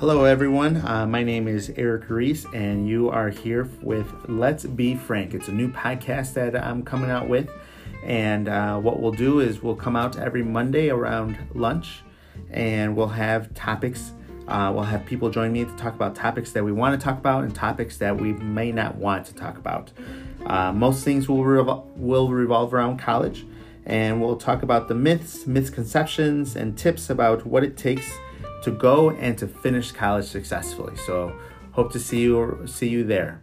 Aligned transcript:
Hello, 0.00 0.24
everyone. 0.24 0.78
Uh, 0.78 1.06
my 1.06 1.22
name 1.22 1.46
is 1.46 1.70
Eric 1.76 2.08
Reese, 2.08 2.46
and 2.54 2.88
you 2.88 3.10
are 3.10 3.28
here 3.28 3.68
with 3.82 4.10
Let's 4.28 4.64
Be 4.64 4.94
Frank. 4.94 5.34
It's 5.34 5.48
a 5.48 5.52
new 5.52 5.70
podcast 5.70 6.32
that 6.32 6.56
I'm 6.56 6.82
coming 6.82 7.10
out 7.10 7.28
with. 7.28 7.50
And 8.02 8.48
uh, 8.48 8.78
what 8.78 8.98
we'll 8.98 9.12
do 9.12 9.40
is 9.40 9.62
we'll 9.62 9.76
come 9.76 9.96
out 9.96 10.18
every 10.18 10.42
Monday 10.42 10.88
around 10.88 11.36
lunch, 11.52 12.00
and 12.50 12.96
we'll 12.96 13.08
have 13.08 13.52
topics. 13.52 14.12
Uh, 14.48 14.72
we'll 14.74 14.84
have 14.84 15.04
people 15.04 15.28
join 15.28 15.52
me 15.52 15.66
to 15.66 15.76
talk 15.76 15.94
about 15.94 16.14
topics 16.14 16.52
that 16.52 16.64
we 16.64 16.72
want 16.72 16.98
to 16.98 17.04
talk 17.04 17.18
about 17.18 17.44
and 17.44 17.54
topics 17.54 17.98
that 17.98 18.16
we 18.16 18.32
may 18.32 18.72
not 18.72 18.94
want 18.94 19.26
to 19.26 19.34
talk 19.34 19.58
about. 19.58 19.92
Uh, 20.46 20.72
most 20.72 21.04
things 21.04 21.28
will, 21.28 21.44
revol- 21.44 21.84
will 21.96 22.30
revolve 22.30 22.72
around 22.72 22.98
college, 22.98 23.44
and 23.84 24.18
we'll 24.18 24.38
talk 24.38 24.62
about 24.62 24.88
the 24.88 24.94
myths, 24.94 25.46
misconceptions, 25.46 26.56
and 26.56 26.78
tips 26.78 27.10
about 27.10 27.44
what 27.44 27.62
it 27.62 27.76
takes 27.76 28.10
to 28.62 28.70
go 28.70 29.10
and 29.10 29.36
to 29.38 29.46
finish 29.46 29.92
college 29.92 30.26
successfully. 30.26 30.96
So 30.96 31.32
hope 31.72 31.92
to 31.92 31.98
see 31.98 32.20
you 32.20 32.62
see 32.66 32.88
you 32.88 33.04
there. 33.04 33.42